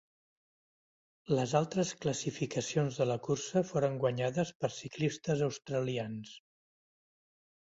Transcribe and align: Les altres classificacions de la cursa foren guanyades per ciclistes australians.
Les 1.39 1.51
altres 1.59 1.91
classificacions 2.05 2.97
de 3.01 3.07
la 3.09 3.19
cursa 3.27 3.63
foren 3.73 4.01
guanyades 4.05 4.53
per 4.65 4.71
ciclistes 4.79 5.45
australians. 5.51 6.35